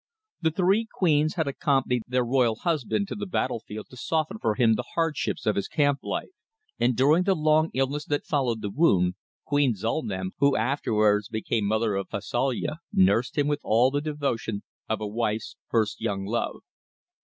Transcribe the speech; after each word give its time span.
The 0.41 0.49
three 0.49 0.87
queens 0.91 1.35
had 1.35 1.47
accompanied 1.47 2.01
their 2.07 2.25
royal 2.25 2.55
husband 2.55 3.07
to 3.09 3.15
the 3.15 3.27
battlefield 3.27 3.85
to 3.91 3.97
soften 3.97 4.39
for 4.39 4.55
him 4.55 4.73
the 4.73 4.81
hardships 4.95 5.45
of 5.45 5.55
his 5.55 5.67
camp 5.67 5.99
life, 6.01 6.31
and 6.79 6.95
during 6.95 7.21
the 7.21 7.35
long 7.35 7.69
illness 7.75 8.05
that 8.05 8.25
followed 8.25 8.63
the 8.63 8.71
wound, 8.71 9.13
Queen 9.45 9.75
Zulnam, 9.75 10.31
who 10.39 10.55
afterwards 10.55 11.29
became 11.29 11.65
mother 11.67 11.93
of 11.93 12.09
Fausalya, 12.09 12.79
nursed 12.91 13.37
him 13.37 13.47
with 13.47 13.61
all 13.63 13.91
the 13.91 14.01
devotion 14.01 14.63
of 14.89 15.01
a 15.01 15.07
wife's 15.07 15.55
first 15.69 16.01
young 16.01 16.25
love. 16.25 16.61